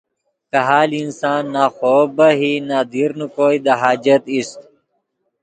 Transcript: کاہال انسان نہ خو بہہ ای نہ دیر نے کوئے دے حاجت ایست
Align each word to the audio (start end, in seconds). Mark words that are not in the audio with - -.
کاہال 0.51 0.89
انسان 1.01 1.43
نہ 1.53 1.65
خو 1.75 1.93
بہہ 2.15 2.35
ای 2.45 2.53
نہ 2.69 2.79
دیر 2.91 3.09
نے 3.19 3.25
کوئے 3.35 3.57
دے 3.65 3.73
حاجت 3.81 4.23
ایست 4.33 4.61